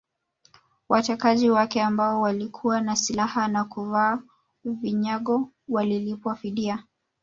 [0.89, 4.19] Watekaji wake ambao walikuwa na silaha na kuvaa
[4.65, 6.83] vinyago walilipwa fidia